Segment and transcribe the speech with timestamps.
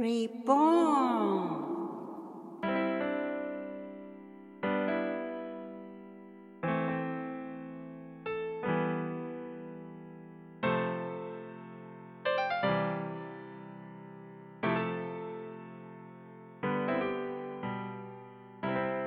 [0.00, 1.60] Reborn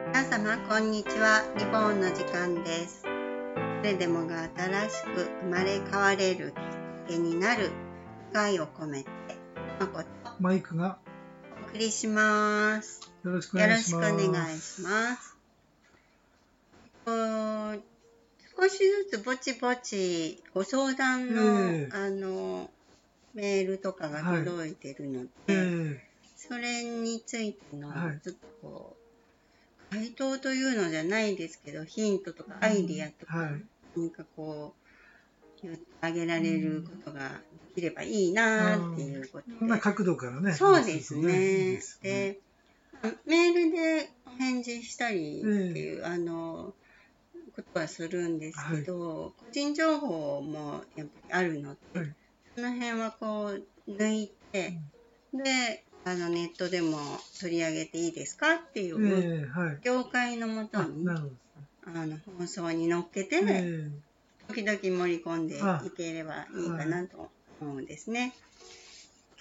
[0.05, 1.43] 皆様こんにちは。
[1.57, 3.01] リボーンの時間です。
[3.81, 6.61] 誰でもが新しく生まれ変われるきっか
[7.07, 7.71] けになる
[8.31, 9.09] 願いを込めて
[9.79, 10.97] まことマイクが。
[11.65, 13.11] お送りします。
[13.23, 14.11] よろしくお願いします。
[14.11, 15.37] しくお願いします。
[17.07, 17.83] えっと
[18.55, 21.95] 少しずつぼちぼちご相談の、ええ。
[21.95, 22.69] あの
[23.33, 28.19] メールとかが届いてるので、えそれについての、はい。
[28.23, 28.95] ちょっとこ
[29.91, 33.61] う回答というのじゃないですけどヒントとかアイディアとか、はい。
[33.95, 34.82] 何かこう
[36.01, 37.29] あげられることが
[37.75, 39.67] できればいいなっていうことで、こん。
[39.69, 40.53] な角度からね。
[40.53, 41.79] そうですね。
[42.01, 42.39] で
[43.25, 46.73] メールでお返事したりっていう、あの、
[47.55, 52.15] ことはするんですけど、個人情報もやっぱりあるので、はい。
[52.55, 54.73] その辺はこう抜いて、
[55.33, 56.97] で、あのネットでも
[57.39, 59.79] 取り上げていいですかっていえう、えはい。
[59.83, 61.07] 業界のもとあ、に
[61.85, 63.37] あの放送に乗っけて、
[64.53, 68.33] 時々盛り込んでいければいいかなと思うんですね。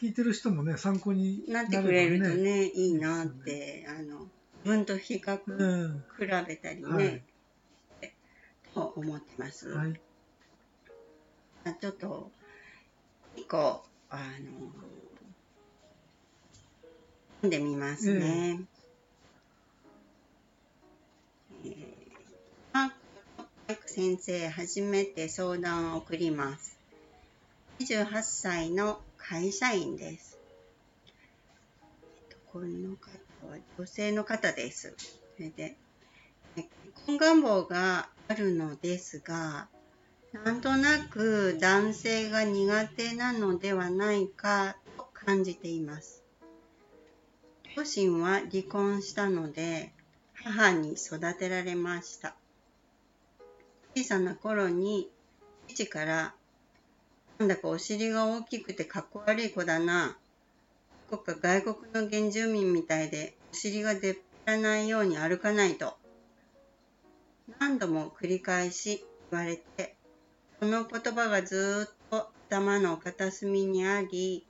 [0.00, 4.20] え聞いてる人もね、参考になってなくれるとばね、いいなって、あの、
[4.64, 7.22] 自分と比較、うん比べたりね、はい
[8.74, 9.68] と思ってます。
[9.68, 10.00] はい。
[11.64, 12.32] あちょっと、
[13.36, 14.72] 一個、あの、
[17.42, 18.60] 読んでみますね。
[21.64, 22.02] えー
[22.74, 22.90] あ
[23.86, 26.78] 先生、初めて相談を送ります。
[27.80, 30.38] 28歳の会社員です。
[31.84, 33.10] えっとこの方
[33.50, 34.94] は女性の方です。
[35.36, 35.76] それで、
[36.56, 36.70] え結
[37.06, 39.68] 婚願望があるのですが、
[40.32, 46.22] なんとなく男性が苦手なのではないかと感じています。
[47.76, 49.92] 両親は離婚したので、
[50.34, 52.34] 母に育てられました。
[53.94, 55.10] 小さな頃に
[55.68, 56.34] 父から、
[57.38, 60.16] なんだかお尻が大きくてかっこ悪い子だな。
[61.10, 64.16] どこか外国の原住民みたいでお尻が出っ
[64.46, 65.94] 張らないように歩かないと。
[67.58, 69.94] 何度も繰り返し言われて、
[70.58, 74.46] その言葉がずーっと頭の片隅にあり、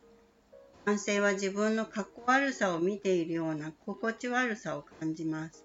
[0.84, 5.64] 男性は自分のかっこ悪さを見ているような心地悪さを感じます。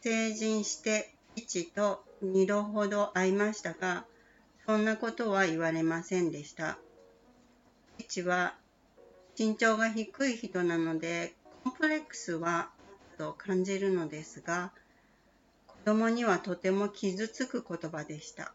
[0.00, 4.04] 成人して父と二度ほど会いましたが、
[4.64, 6.78] そんなことは言われませんでした。
[7.98, 8.54] 父は
[9.38, 11.34] 身長が低い人なので、
[11.64, 12.70] コンプレックスは
[13.18, 14.72] と感じるのですが、
[15.66, 18.52] 子供にはとても傷つく言葉でした。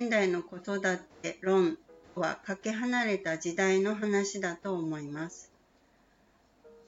[0.00, 0.80] 現代の子育
[1.22, 1.78] て論
[2.14, 5.52] はかけ離れた時代の話だと思います。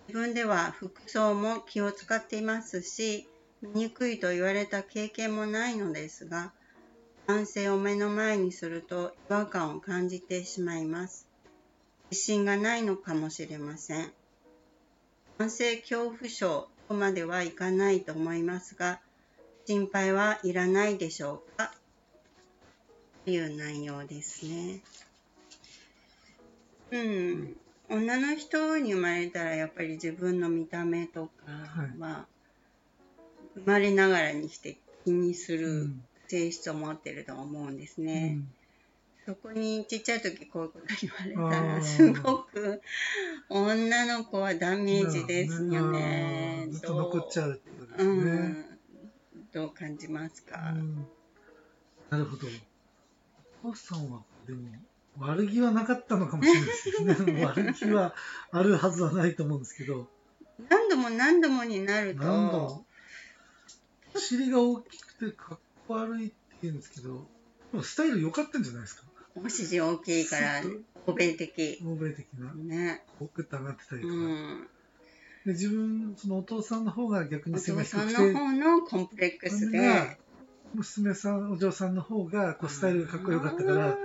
[0.08, 3.28] 自分では服装も気を使っていますし、
[3.62, 6.52] 醜いと言われた経験もないのですが、
[7.26, 11.26] 男性を目の前にすると違和感を感じてしまいます。
[12.10, 14.12] 自信がないのかもしれません。
[15.38, 19.00] 男性恐怖症とまではいかないと思いますが、
[19.66, 21.72] 心配はいらないでしょうか？
[23.24, 24.80] という内容ですね。
[26.92, 27.56] うん。
[27.88, 31.32] 女の人に生まれたらやっぱり自分の見た目とか
[31.98, 32.26] は、
[33.56, 38.28] 生まれながらにして気にすうるん性質を持ってると思うんですうね。
[38.30, 38.48] ん
[39.24, 40.86] そこにちっちゃい時こういうこと
[41.34, 42.80] 言われたらすごく
[43.48, 46.68] 女の子はダメージですよね。
[46.70, 48.30] ずっと残っちゃうってことですうね。
[48.30, 48.64] ん。
[49.52, 51.06] どう感じますか、うん
[52.10, 52.46] なるほど。
[53.64, 54.68] お父さんは、でも、
[55.18, 56.72] 悪気はなかったのかもしれないで
[57.14, 57.42] すね。
[57.44, 58.14] 悪気は
[58.52, 60.08] あるはずはないと思うんですけど、
[60.68, 62.85] 何度も何度もになると、何度も、
[64.16, 67.26] お尻が大きくてかっこ悪いって言うんですけど、
[67.72, 69.02] でもスタイル良かったんじゃないですか？
[69.36, 70.62] お尻大きいから
[71.06, 71.78] 欧米的。
[71.84, 73.04] 欧米的な、ね。
[73.18, 74.16] こうグッと上がってたりとうか。
[74.16, 74.68] ん。
[75.44, 79.78] で自分、そのお父さんの方が逆おに背が父さんの方のコンプレックスで。
[79.78, 80.16] が
[80.74, 83.96] 娘さん、お嬢さんの方がこうスタイルがかっこよかったから、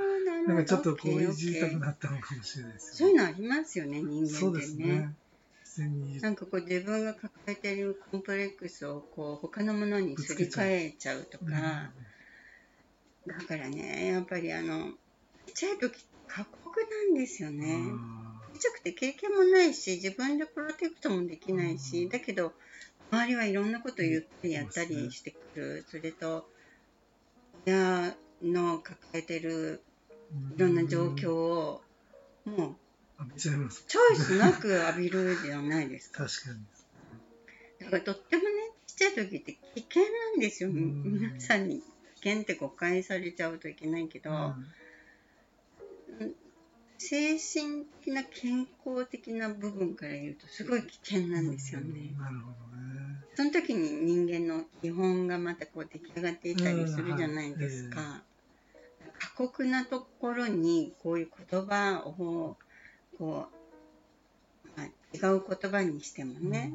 [0.47, 3.09] なんかちょっとこういじりたくなったのかもしれないですそう。
[3.09, 4.75] いうのありますよね、人そうで間ってね。
[4.75, 4.75] すね。
[4.75, 5.15] 自然に言う
[6.21, 11.93] なんかこう自分が抱えてるコンプレックスをこう他のものにすり替えちゃうとか、
[13.27, 14.91] だからね、やっぱりあの、
[15.47, 17.77] ちっちゃい時かっこ酷なんですよね。
[18.47, 22.09] あちっちゃくて経験もないし、自分でプロテクトもできないし、うん。
[22.09, 22.53] だけど、
[23.11, 25.85] 周りはいろんなこと言ったりやったりしてくる。
[25.87, 26.45] それと、
[27.65, 31.81] 親の抱えてるーいろんな状況を、
[32.45, 32.75] もう、
[33.21, 33.85] 浴びちゃいます。
[33.87, 36.25] チョイスなく浴びるじゃないですか。
[36.25, 37.85] 確かに。
[37.85, 38.49] だからとってもね、
[38.87, 40.69] ちっちゃい時って危険なんですよ。
[40.69, 41.81] うん皆さんに
[42.21, 44.65] 危険って誤解されちゃうといけないけど、うん
[47.03, 52.11] 精神的な健康的な部分から言うとすごい危険なんですよね。
[52.15, 53.17] なるほどね。
[53.33, 58.21] その時に人間の基本がまたこう出来上がっていったりするじゃないですうんか。
[59.17, 62.57] 過酷なところにこういう言葉を
[63.21, 63.45] こ
[64.65, 66.73] う、まあ、違う言葉にしてもね、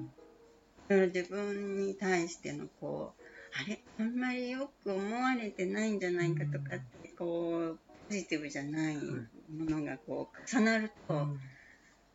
[0.88, 3.22] いろいろ自分に対してのこう
[3.60, 3.80] あれ？
[3.98, 7.78] あんまりよく思われてないんじゃないかとかってこう
[8.08, 9.02] ポジティブじゃないも
[9.50, 11.20] のがこう重なると、うん。
[11.20, 11.40] うん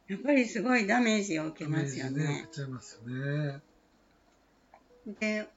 [0.08, 2.46] やっぱりすごいダメージを受けますよね。
[5.22, 5.48] で、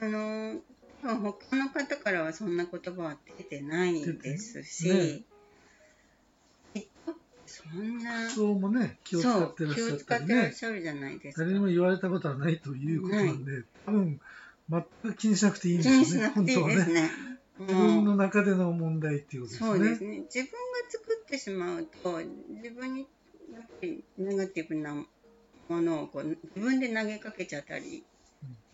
[0.00, 0.62] あの、
[1.02, 5.26] 他の方からはそんな言葉は出てないですし、
[7.78, 10.52] んな、服装もね、気を使ってらっしゃったり使ってらっね。
[10.52, 11.44] しゃるじゃないですか。
[11.44, 14.20] 誰にも言われたことはないということなんで、多分、
[14.70, 14.82] 全
[15.12, 17.10] く気にしなくていいんですよね、本当はね。
[17.60, 19.68] 自分の中での問題っていうことですね。
[19.68, 20.20] そうですね。
[20.20, 20.50] 自分が
[20.88, 23.06] 作ってしまうと、自分に
[23.52, 28.02] やっぱりネガティブなものをこう自分で投げかけちゃったり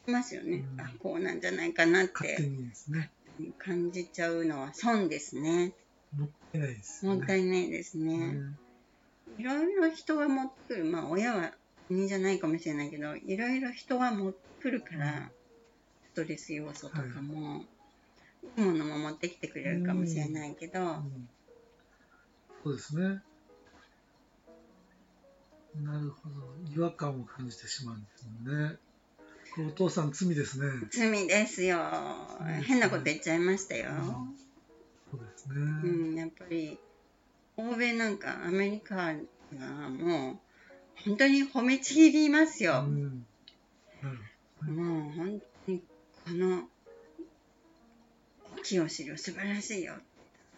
[0.06, 0.64] しますよね。
[0.72, 2.38] うんあ、こうなんじゃないかなって
[2.88, 3.10] ね。
[3.58, 5.72] 感じちゃうのは損ですね。
[6.16, 7.18] もったいないですよね。
[7.18, 8.18] もったいないですね。
[8.18, 8.56] ね
[9.38, 10.84] いろいろ人が持ってくる。
[10.84, 11.52] まあ親は
[11.88, 15.30] 国じゃないかもしれないけど、いろいろ人が持ってくるから、
[16.12, 17.64] ストレス要素とかも、
[18.56, 21.28] いいものも持ってきてくれるかもしれないけど、うん
[22.64, 23.22] そうですね。
[25.84, 26.36] なるほど。
[26.74, 28.76] 違和感を感じてしまうんですもんね。
[29.68, 30.66] お父さん罪ですね。
[30.90, 31.78] 罪ですよ
[32.40, 32.62] うん。
[32.62, 33.90] 変なこと言っちゃいましたよ。
[35.10, 36.14] そうですうね。
[36.14, 36.76] ん、やっぱり、
[37.56, 39.14] 欧米なんかアメリカ
[39.54, 40.36] がもう、
[41.04, 42.84] 本当に褒めちぎりますよ。
[42.86, 43.26] うん。
[44.02, 44.10] な
[44.66, 45.82] るもう本当に
[46.24, 46.68] この
[48.62, 49.94] 清志郎素晴らしいよ。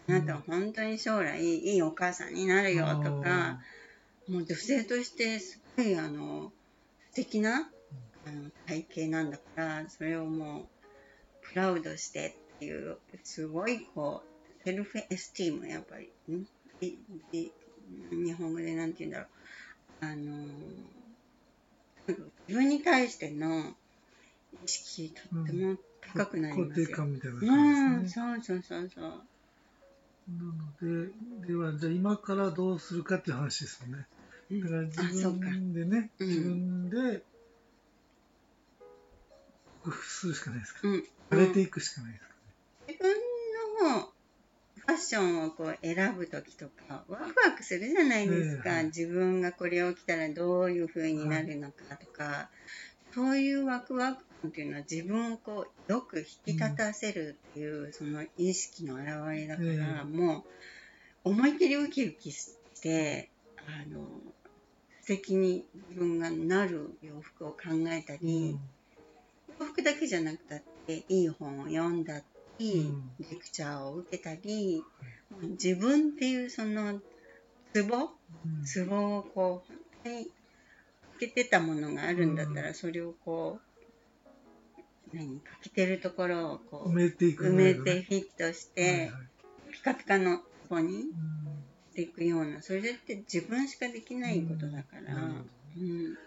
[0.07, 3.59] あなたは本当に将来いいお母さんになるよとか、
[4.27, 6.51] もう女性としてすごいあの
[7.11, 7.69] 素敵な
[8.25, 10.65] あの体型なんだから、それをもう
[11.41, 16.45] プラウドしてっていう、すごいこう、セルフエスティームやっぱり、ん
[16.81, 16.97] い
[17.31, 17.51] い
[18.11, 19.29] 日本語でなんて言うんだろう。
[20.01, 20.23] あの
[22.47, 23.75] 自分に対しての
[24.63, 26.97] 意識とっても高くなりますよ。
[26.97, 28.41] 感みたいなう感ん、じですね。
[28.41, 29.03] そうそうそうそう。
[30.29, 34.05] なので、では、じゃあ今からどうするかっていう話ですよね。
[34.51, 35.27] うんだから自。
[35.29, 37.23] 分でね、うん自分で
[39.83, 40.87] 克服するしかないですか。
[40.87, 41.03] うん。
[41.31, 48.83] 荒れていくしかないですァッションをこう選ぶときとか、ワクワクするじゃないですか。
[48.83, 52.49] 自分がこれを着たらどういう風になるのかとか、
[53.13, 60.45] そういうワクワク感っていうのは自分をこうよく引き立たせるっていう、その意識の表れだから、ええも
[61.25, 63.29] う思いっきりウキウキして、
[63.67, 64.05] あの、
[65.01, 67.57] 素敵に自分がなる洋服を考
[67.89, 68.57] えたり、
[69.59, 72.23] 洋服だけじゃなくたっていい本を読んだり、う
[72.63, 73.11] ん。
[73.19, 74.83] レクチャーを受けたり、
[75.41, 76.99] 自分っていうその
[77.73, 77.97] ツボ？
[77.97, 78.65] うん。
[78.65, 80.27] ツボをこう本当に
[81.19, 83.59] 欠けてたものがあるんだったら、うそれをこ
[85.13, 89.11] う何欠けてるところをこ埋うめていく埋めてフィットして、
[89.71, 91.05] ピカピカのツボに
[91.99, 95.49] ていくようなそれって自分しかできないことだから、うん。
[95.77, 96.17] うん。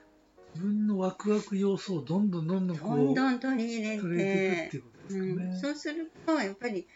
[0.54, 5.58] 自分のワクワク要素をどんどんどんどんこうどんどん取り入れて取り入れていくっていうことですかうん、ね。
[5.60, 6.86] そうするとやっぱりい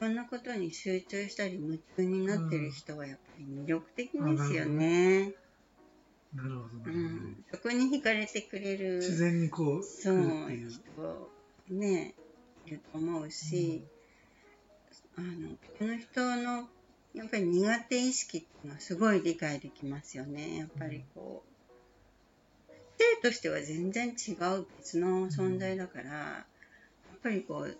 [0.00, 5.32] ろんなことに集中したり夢中になってる人はやっぱり魅力的ですよね。
[6.34, 6.90] なるほどう。
[6.90, 10.16] ん、そこに惹かれてくれる自然にこうそう。
[10.16, 12.14] 人ね
[12.66, 13.82] いると思うし、
[15.16, 16.68] あのこの人の
[17.14, 20.58] やっぱり苦手意識っていうのはすごい理解できますよね。
[20.58, 21.52] やっぱりこう
[23.02, 26.46] 性としては全然違う別の存在だから、
[27.22, 27.78] ぱりこう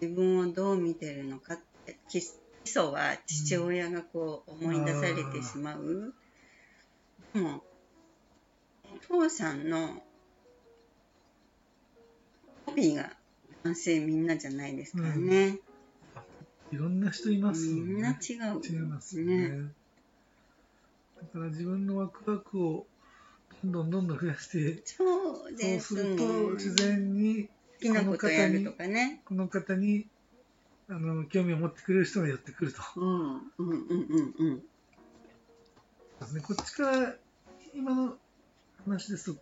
[0.00, 2.20] 自分をどう見てるのかって基
[2.62, 6.14] 基礎は父親がこう思い出されてしまう。
[7.32, 7.62] でも
[8.94, 10.02] お父さんの
[12.66, 13.12] コピーが
[13.64, 15.58] 男性みんなじゃないですからね。
[16.70, 18.18] いろんな人いますよみんなね。
[18.20, 18.60] 違う。
[18.62, 19.48] 違いますよね。
[19.48, 19.72] ね
[21.20, 22.86] だから自分のワクワクを
[23.64, 26.16] どんどんどんどん増やして、そうそうですするね。
[26.16, 27.48] と自然に
[27.80, 29.22] 好きなことやるとかね。
[29.24, 30.06] この方に
[30.90, 32.82] あの興味を持ってくれる人が寄ってくると。
[32.96, 34.62] うんうんうんうんうん。
[36.20, 37.14] ですね、こっちから
[37.74, 38.16] 今の
[38.84, 39.40] 話ですと、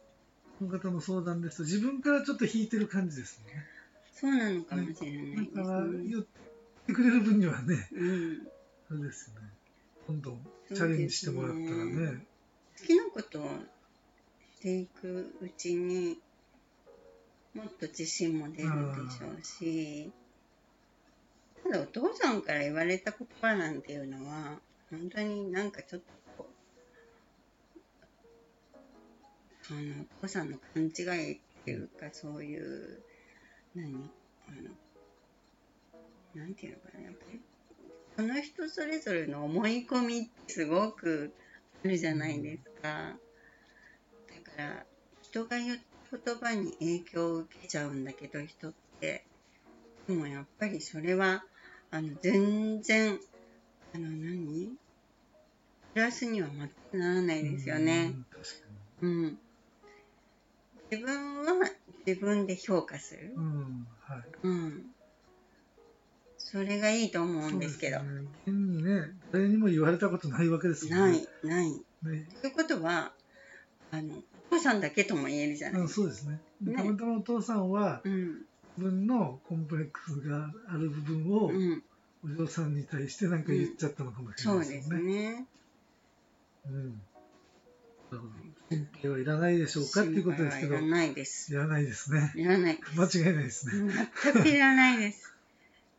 [0.59, 3.65] この方の相談ですと、自分からちょっと引いてる感じですね。
[4.13, 6.11] そうなのかもしれないですだから、ね。
[6.11, 6.27] 寄っ
[6.87, 8.49] てくれる分にはね、うん。
[8.91, 9.49] あれですよね。
[10.07, 12.27] どんどんチャレンジしてもらったらそうですね。
[12.81, 13.49] 好きなことを
[14.59, 16.19] していくうちに
[17.55, 18.69] もっと自信も出るで
[19.11, 20.13] しょうし、
[21.65, 24.59] ただお父さんから言われた言葉なんていうのは
[24.91, 26.19] 本当になんかちょっと
[29.71, 33.03] あのお父さんの勘違いっていうかそういう
[33.75, 34.11] 何
[34.49, 37.41] あのなんていうのかなやっぱり
[38.17, 41.35] その人それぞれの思い込みってすごく
[41.85, 42.89] あるじゃないですか。
[42.89, 44.87] だから
[45.23, 45.79] 人が言っ
[46.11, 49.25] 言葉に影響を受けちゃうんだけど人って
[50.07, 51.45] でもやっぱりそれは
[51.91, 53.19] あの全然
[53.95, 54.77] あの何？
[55.95, 58.15] プラスには全くならないですよね。
[59.01, 59.11] うん。
[59.11, 59.39] うん。
[60.91, 61.55] 自分は
[62.07, 63.35] 自分で評価するに。。
[63.35, 63.87] うん。
[64.01, 64.23] はい。
[64.43, 64.87] うん。
[66.37, 68.01] それがいいと思うんですけど。
[68.01, 68.29] ね。
[68.47, 71.27] 現にね、誰にも言われたことないわけですもんね。
[71.43, 71.71] ない、ない。
[71.73, 72.29] ね。
[72.41, 73.13] ということは、
[73.91, 74.23] あの、
[74.59, 76.03] お父さんだけとも言えるじゃないうん、ですか。
[76.03, 76.41] そうですね。
[76.61, 78.43] でねたまたまお父さんは、うん。
[78.77, 81.83] 自分のコンプレックスがある部分を、うん。
[82.25, 85.33] お嬢さんに対して何か言っちゃったのかもしれそうですないですよね。
[85.33, 85.47] ね。
[86.67, 86.89] うん。
[86.91, 86.91] な
[88.13, 88.33] るほど。
[88.71, 91.53] 心配はいらないでしょうかっていうことですけど、いらないです。
[91.53, 92.33] いらないですね。
[92.35, 92.79] いらない。
[92.97, 93.73] 間違いないですね。
[94.23, 95.33] 全くいらないです。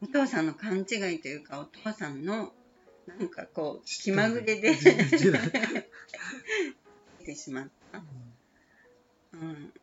[0.02, 0.86] お父さんの勘違い
[1.22, 2.54] というか、お父さんの、
[3.08, 4.76] なんかこう、気まぐれで 出
[7.26, 7.79] てしまった。
[9.42, 9.74] うん。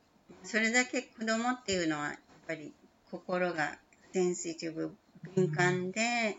[0.45, 2.73] それだけ子供っていうのは、やっぱり
[3.11, 3.79] 心が
[4.13, 4.95] センシティブ、
[5.35, 6.37] 敏感で、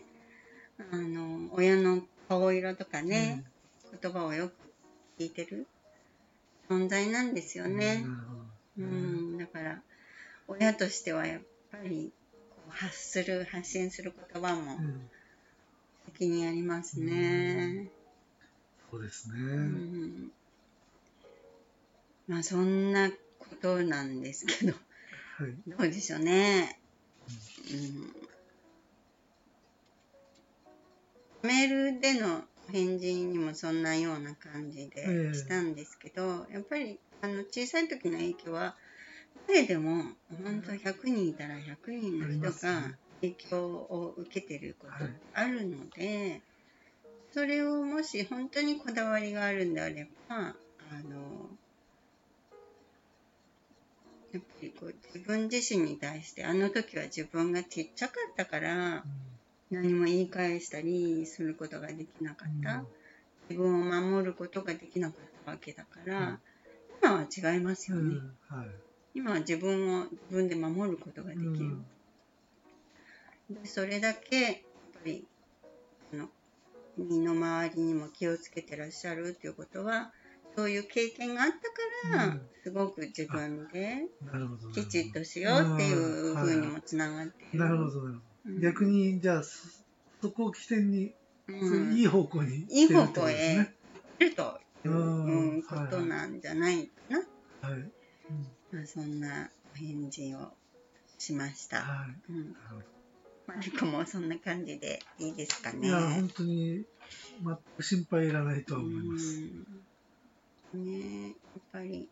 [0.92, 3.42] あの、親の顔色とかね、
[4.00, 4.52] 言葉をよく
[5.18, 5.66] 聞いてる
[6.68, 8.04] 存在なんですようんね。
[8.78, 8.82] う。
[8.82, 9.82] ん、だから
[10.46, 11.40] 親としてはやっ
[11.72, 12.12] ぱり
[12.68, 15.10] 発する発信する言葉もうん
[16.06, 17.90] 責任ありますね。
[18.90, 19.36] そうですね。
[19.38, 20.32] うん、
[22.28, 23.16] まあそんなこ
[23.60, 24.72] となんですけど。
[24.72, 25.54] はい。
[25.66, 26.80] どうでしょうね。
[31.42, 35.34] うん、メールでの返事にもそんなような感じでええ。
[35.34, 38.76] したんですけど、やっぱりあの小さい時の影響は
[39.46, 40.04] 誰でも
[40.44, 45.20] 本当100人いたら100人の人が影響を受けてることはい。
[45.32, 46.42] あるので、
[47.32, 50.54] それをもし本当にこだわりがあるんであればあ
[51.08, 51.50] の
[54.32, 59.04] やっぱりこう自分自身に対してあの時は自分がちっちゃかったから
[59.70, 62.84] 何も言い返したりすることができなかった、
[63.48, 66.40] 自分を守ることができなかったわけだから、
[67.02, 68.16] 今は違いますよね、
[68.50, 68.58] うん。
[68.58, 68.68] はい。
[69.14, 71.50] 今は自分を自分で守ることができる、
[73.50, 73.62] うん。
[73.62, 74.54] でそれだけやっ
[74.94, 75.26] ぱり
[76.12, 76.28] あの
[76.96, 80.12] 身の回りにも気をつけてらっしゃるっていうことは
[80.58, 84.08] そういう経験があったから、うんすごく自分で。
[84.74, 87.60] きちっとしようっていうふうにもつながっている。
[87.60, 88.60] なるほど、なるほうんど。
[88.60, 89.68] 逆に、じゃあ、そ
[90.20, 91.14] そこを起点に、
[91.46, 93.72] うんいういい方向にいい方向へ。
[94.20, 96.92] いるという、うんうんことなんじゃないか
[97.62, 97.68] な。
[97.70, 97.78] はい。
[97.78, 97.92] うん
[98.72, 100.52] まあ、そんなお返事を
[101.18, 101.82] しました。
[101.82, 102.32] はい。
[102.32, 102.56] うん、
[103.46, 105.86] マリコもそんな感じでいいですかね。
[105.86, 106.84] いや、本当に、
[107.42, 109.40] 全く心配いらないとは思います。
[110.74, 111.34] うんねやっ
[111.72, 112.08] ぱり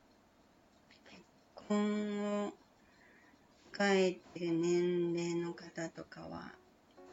[1.11, 1.23] 結
[1.55, 2.53] 婚を
[3.73, 6.53] 控えてる年齢の方とかは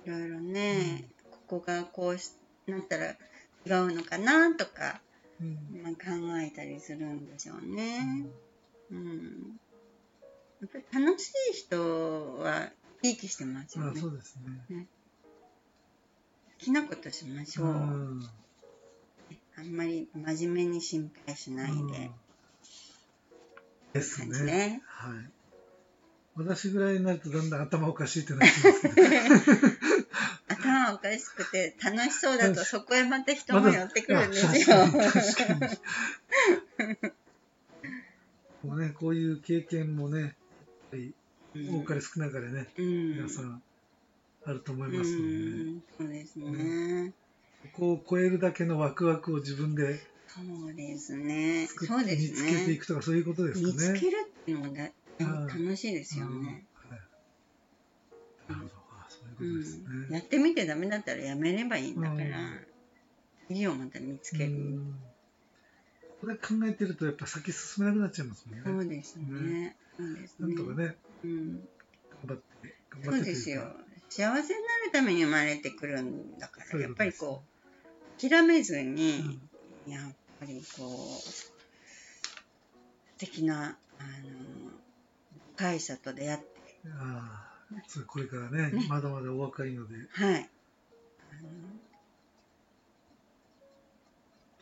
[0.05, 1.05] いろいろね、
[1.47, 2.31] ここがこうし
[2.67, 3.15] なったら違
[3.91, 5.01] うのかなとか、
[5.41, 8.25] うんまあ、考えたりするんでしょうね。
[8.91, 9.59] うん、
[10.61, 12.69] やっぱり楽しい人は
[13.01, 13.91] 生き生きしてますよね。
[13.91, 14.37] まあそうです
[14.69, 14.87] ね。
[16.59, 17.67] 好きなことしましょう。
[17.67, 18.29] うん
[19.57, 22.11] あんまり真面目に心配しないで。
[23.93, 24.43] ですね。
[24.43, 24.81] ね。
[24.87, 25.29] はい。
[26.35, 28.95] 私ぐらいになるとだんだん頭おかしいってなってますけど。
[30.47, 34.83] 頭おかしくて楽しそうだとそこへまた人も寄ってくるんですよ。
[34.83, 37.13] あ確かに確かに
[38.63, 40.35] もうね、こういう経験もね、
[40.91, 41.01] やっ
[41.55, 43.61] 多かれ少なかれね、うん皆さん
[44.45, 47.13] あると思いうんますので、ね、そうですね。
[47.63, 51.67] ここを超えるだけのワクワクを自分でそうですね。
[51.67, 52.51] 作そうでって見つすね。
[52.59, 53.73] けていくとかそういうことですかね。
[53.73, 54.89] 見つけるっていうのもだ
[55.19, 56.31] うん楽しいですよね。
[56.31, 56.63] うんはい
[58.49, 58.71] なるほど。
[58.99, 60.07] あそういうこうとですね。
[60.09, 62.67] ん、やってみてダメだったらやめればいいんだから、うん
[63.47, 64.51] 次をまた見つける。
[64.51, 64.95] うん
[66.21, 68.63] これ考えてるとやっぱ先進めなくなっちゃいますもんね。
[68.63, 69.75] そうですね。
[69.97, 70.47] そうですね。
[70.47, 71.61] なんとかね、うん、頑
[72.27, 73.75] 張って、頑そう張ってといかですよ。
[74.09, 77.52] 幸せになるために生まれてくるんだから、やっぱりこう、
[78.29, 79.41] 諦めずに、
[79.85, 81.51] やっぱりこう、素
[83.17, 84.71] 敵な、あの、
[85.57, 86.45] 会社と出会って、
[86.87, 88.85] ああ、これからねね。
[88.87, 90.49] まだまだお若いので、はい。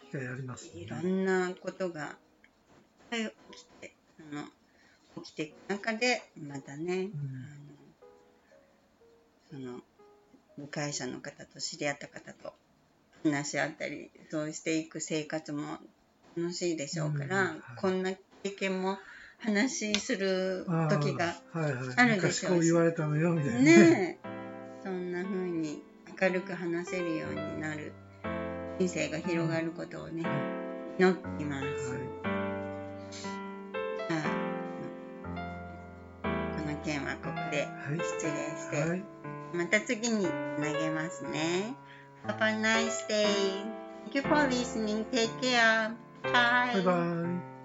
[0.10, 0.82] 機会ありますね。
[0.82, 2.14] いろんなことがいっ
[3.12, 4.46] ぱい起きて、あの
[5.24, 7.10] 起きていく中で、またね、
[9.52, 9.56] うん。
[9.56, 9.82] あのその、
[10.58, 12.54] 部会社の方と知り合った方と
[13.24, 15.78] 話し合ったり、そうしていく生活も
[16.36, 17.60] 楽しいでしょうから、うんはい。
[17.78, 18.12] こんな
[18.44, 18.98] 経験も
[19.40, 22.46] 話しする時がはいはい、あるでしょうし。
[22.46, 23.60] 昔こう言われたのよみたいな。
[23.60, 24.28] ねえ、
[24.84, 25.82] そんな風に
[26.22, 27.94] 明るく話せるようになる
[28.80, 30.24] 人生が広がることをね、
[30.98, 31.98] 祈っています。
[34.10, 34.24] じゃあ、
[36.24, 38.00] この件はここではい。
[38.00, 39.04] 失礼して、はい、はい、
[39.54, 41.76] また次に投げますね。
[42.26, 43.64] Have a nice day.
[44.04, 45.06] Thank you for listening.
[45.12, 45.96] Take care.
[46.24, 46.72] Bye.
[46.74, 47.61] Bye bye.